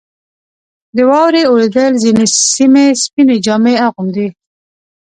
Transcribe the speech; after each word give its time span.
•د 0.95 0.97
واورې 1.09 1.41
اورېدل 1.49 1.91
ځینې 2.03 2.25
سیمې 2.53 2.85
سپینې 3.03 3.35
جامې 3.45 3.73
اغوندي. 3.87 4.27